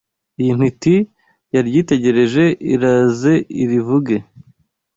[0.41, 0.95] Iyo ntiti
[1.53, 4.15] yaryitegereje Iraze irivuge!